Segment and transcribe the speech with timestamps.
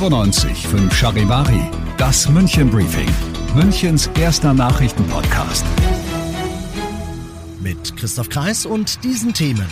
[0.00, 1.60] 95 5 Charivari,
[1.98, 3.08] das München Briefing,
[3.54, 5.64] Münchens erster Nachrichtenpodcast.
[7.60, 9.66] Mit Christoph Kreis und diesen Themen.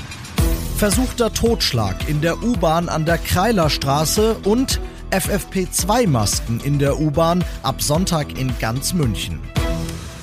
[0.76, 8.38] Versuchter Totschlag in der U-Bahn an der Kreilerstraße und FFP2-Masken in der U-Bahn ab Sonntag
[8.38, 9.40] in ganz München.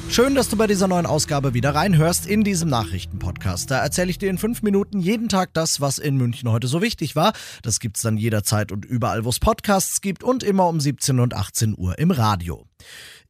[0.10, 3.70] Schön, dass du bei dieser neuen Ausgabe wieder reinhörst in diesem Nachrichtenpodcast.
[3.70, 6.82] Da erzähle ich dir in fünf Minuten jeden Tag das, was in München heute so
[6.82, 7.34] wichtig war.
[7.64, 11.34] Das gibt's dann jederzeit und überall, wo es Podcasts gibt und immer um 17 und
[11.34, 12.66] 18 Uhr im Radio.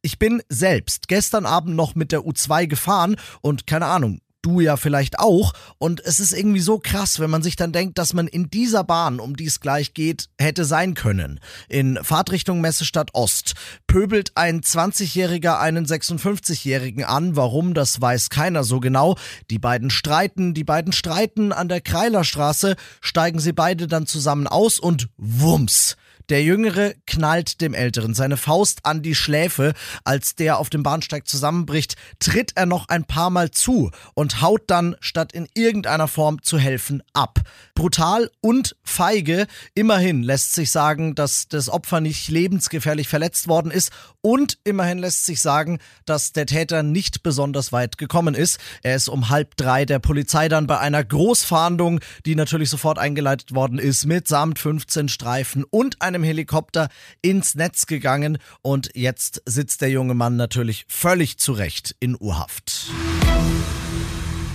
[0.00, 4.76] Ich bin selbst gestern Abend noch mit der U2 gefahren und keine Ahnung, du ja
[4.76, 5.52] vielleicht auch.
[5.78, 8.84] Und es ist irgendwie so krass, wenn man sich dann denkt, dass man in dieser
[8.84, 11.40] Bahn, um die es gleich geht, hätte sein können.
[11.68, 13.54] In Fahrtrichtung Messestadt Ost
[13.86, 17.34] pöbelt ein 20-Jähriger einen 56-Jährigen an.
[17.34, 19.16] Warum, das weiß keiner so genau.
[19.50, 24.78] Die beiden streiten, die beiden streiten an der Kreilerstraße, steigen sie beide dann zusammen aus
[24.78, 25.96] und wumms
[26.28, 29.74] der Jüngere knallt dem Älteren seine Faust an die Schläfe.
[30.04, 34.62] Als der auf dem Bahnsteig zusammenbricht, tritt er noch ein paar Mal zu und haut
[34.66, 37.40] dann, statt in irgendeiner Form zu helfen, ab.
[37.74, 39.46] Brutal und feige.
[39.74, 45.24] Immerhin lässt sich sagen, dass das Opfer nicht lebensgefährlich verletzt worden ist und immerhin lässt
[45.24, 48.58] sich sagen, dass der Täter nicht besonders weit gekommen ist.
[48.82, 53.54] Er ist um halb drei der Polizei dann bei einer Großfahndung, die natürlich sofort eingeleitet
[53.54, 56.88] worden ist, mitsamt 15 Streifen und einem Helikopter
[57.22, 62.90] ins Netz gegangen und jetzt sitzt der junge Mann natürlich völlig zurecht in Urhaft.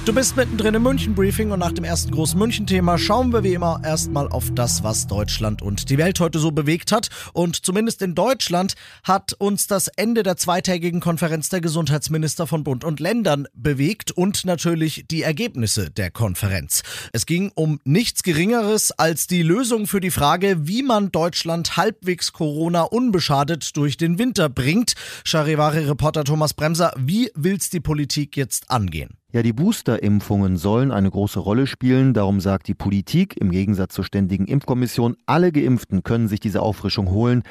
[0.04, 3.82] Du bist mittendrin im München-Briefing und nach dem ersten großen München-Thema schauen wir wie immer
[3.84, 7.10] erstmal auf das, was Deutschland und die Welt heute so bewegt hat.
[7.34, 8.74] Und zumindest in Deutschland
[9.04, 14.44] hat uns das Ende der zweitägigen Konferenz der Gesundheitsminister von Bund und Ländern bewegt und
[14.44, 16.82] natürlich die Ergebnisse der Konferenz.
[17.14, 22.34] Es ging um nichts Geringeres als die Lösung für die Frage, wie man Deutschland halbwegs
[22.34, 24.96] Corona unbeschadet durch den Winter bringt.
[25.26, 29.21] Charivari-Reporter Thomas Bremser, wie will's die Politik jetzt angehen?
[29.34, 32.14] Ja, die Boosterimpfungen sollen eine große Rolle spielen.
[32.14, 37.12] Darum sagt die Politik im Gegensatz zur Ständigen Impfkommission, alle Geimpften können sich diese Auffrischung
[37.12, 37.44] holen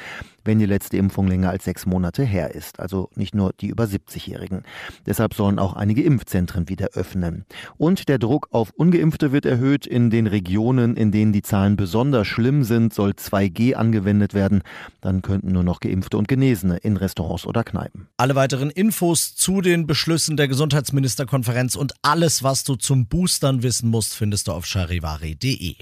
[0.45, 3.85] wenn die letzte Impfung länger als sechs Monate her ist, also nicht nur die über
[3.85, 4.63] 70-Jährigen.
[5.07, 7.45] Deshalb sollen auch einige Impfzentren wieder öffnen.
[7.77, 9.87] Und der Druck auf ungeimpfte wird erhöht.
[9.87, 14.63] In den Regionen, in denen die Zahlen besonders schlimm sind, soll 2G angewendet werden.
[15.01, 18.09] Dann könnten nur noch Geimpfte und Genesene in Restaurants oder Kneipen.
[18.17, 23.91] Alle weiteren Infos zu den Beschlüssen der Gesundheitsministerkonferenz und alles, was du zum Boostern wissen
[23.91, 25.77] musst, findest du auf charivari.de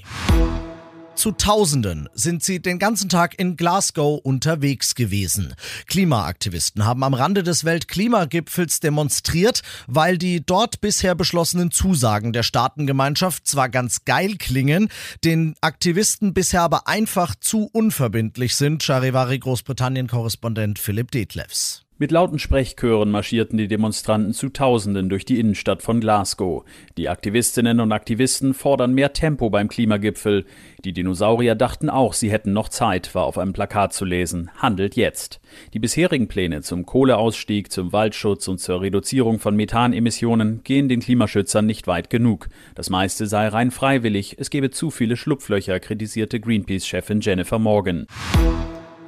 [1.19, 5.53] zu Tausenden sind sie den ganzen Tag in Glasgow unterwegs gewesen.
[5.87, 13.45] Klimaaktivisten haben am Rande des Weltklimagipfels demonstriert, weil die dort bisher beschlossenen Zusagen der Staatengemeinschaft
[13.45, 14.87] zwar ganz geil klingen,
[15.25, 21.83] den Aktivisten bisher aber einfach zu unverbindlich sind, Charivari Großbritannien-Korrespondent Philipp Detlefs.
[22.01, 26.63] Mit lauten Sprechchören marschierten die Demonstranten zu Tausenden durch die Innenstadt von Glasgow.
[26.95, 30.45] Die Aktivistinnen und Aktivisten fordern mehr Tempo beim Klimagipfel.
[30.85, 34.49] Die Dinosaurier dachten auch, sie hätten noch Zeit, war auf einem Plakat zu lesen.
[34.55, 35.41] Handelt jetzt.
[35.73, 41.65] Die bisherigen Pläne zum Kohleausstieg, zum Waldschutz und zur Reduzierung von Methanemissionen gehen den Klimaschützern
[41.65, 42.47] nicht weit genug.
[42.75, 48.07] Das meiste sei rein freiwillig, es gebe zu viele Schlupflöcher, kritisierte Greenpeace-Chefin Jennifer Morgan.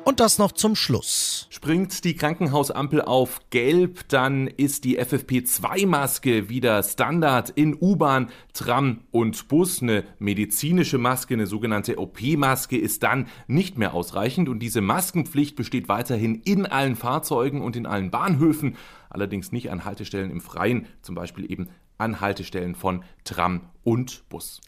[0.04, 1.48] Und das noch zum Schluss.
[1.52, 9.48] Springt die Krankenhausampel auf gelb, dann ist die FFP2-Maske wieder Standard in U-Bahn, Tram und
[9.48, 9.82] Bus.
[9.82, 15.88] Eine medizinische Maske, eine sogenannte OP-Maske ist dann nicht mehr ausreichend und diese Maskenpflicht besteht
[15.88, 18.78] weiterhin in allen Fahrzeugen und in allen Bahnhöfen,
[19.10, 21.70] allerdings nicht an Haltestellen im Freien, zum Beispiel eben
[22.00, 24.62] an Haltestellen von Tram und Bus.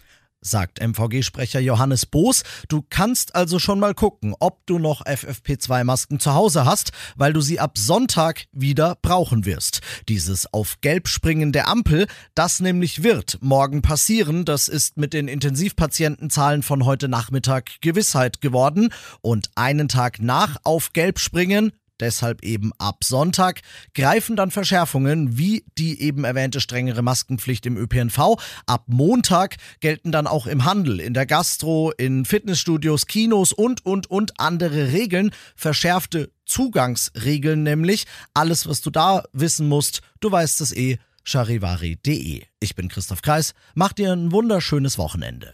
[0.43, 2.43] Sagt MVG-Sprecher Johannes Boos.
[2.67, 7.41] Du kannst also schon mal gucken, ob du noch FFP2-Masken zu Hause hast, weil du
[7.41, 9.81] sie ab Sonntag wieder brauchen wirst.
[10.09, 14.45] Dieses auf Gelb springen der Ampel, das nämlich wird morgen passieren.
[14.45, 18.89] Das ist mit den Intensivpatientenzahlen von heute Nachmittag Gewissheit geworden.
[19.21, 23.61] Und einen Tag nach auf Gelb springen deshalb eben ab Sonntag,
[23.93, 28.37] greifen dann Verschärfungen wie die eben erwähnte strengere Maskenpflicht im ÖPNV.
[28.65, 34.09] Ab Montag gelten dann auch im Handel, in der Gastro, in Fitnessstudios, Kinos und, und,
[34.09, 38.05] und andere Regeln, verschärfte Zugangsregeln nämlich.
[38.33, 42.43] Alles, was du da wissen musst, du weißt es eh, charivari.de.
[42.59, 45.53] Ich bin Christoph Kreis, mach dir ein wunderschönes Wochenende.